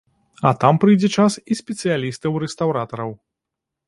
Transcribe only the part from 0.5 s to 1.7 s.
А там прыйдзе час і